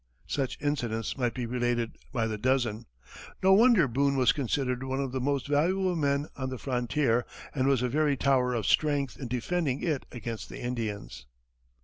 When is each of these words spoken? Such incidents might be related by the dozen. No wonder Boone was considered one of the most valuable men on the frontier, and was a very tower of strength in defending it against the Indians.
Such 0.25 0.57
incidents 0.59 1.15
might 1.15 1.35
be 1.35 1.45
related 1.45 1.99
by 2.11 2.25
the 2.25 2.35
dozen. 2.39 2.87
No 3.43 3.53
wonder 3.53 3.87
Boone 3.87 4.17
was 4.17 4.31
considered 4.31 4.81
one 4.81 4.99
of 4.99 5.11
the 5.11 5.21
most 5.21 5.47
valuable 5.47 5.95
men 5.95 6.25
on 6.35 6.49
the 6.49 6.57
frontier, 6.57 7.23
and 7.53 7.67
was 7.67 7.83
a 7.83 7.87
very 7.87 8.17
tower 8.17 8.55
of 8.55 8.65
strength 8.65 9.15
in 9.19 9.27
defending 9.27 9.83
it 9.83 10.07
against 10.11 10.49
the 10.49 10.59
Indians. 10.59 11.27